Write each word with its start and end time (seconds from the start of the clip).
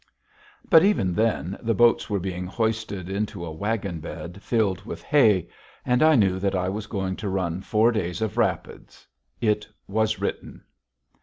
But 0.67 0.83
even 0.83 1.13
then 1.13 1.59
the 1.61 1.75
boats 1.75 2.09
were 2.09 2.19
being 2.19 2.47
hoisted 2.47 3.07
into 3.07 3.45
a 3.45 3.51
wagon 3.51 3.99
bed 3.99 4.41
filled 4.41 4.81
with 4.83 5.03
hay. 5.03 5.47
And 5.85 6.01
I 6.01 6.15
knew 6.15 6.39
that 6.39 6.55
I 6.55 6.69
was 6.69 6.87
going 6.87 7.15
to 7.17 7.29
run 7.29 7.61
four 7.61 7.91
days 7.91 8.19
of 8.19 8.35
rapids. 8.35 9.05
It 9.41 9.67
was 9.87 10.19
written. 10.19 10.63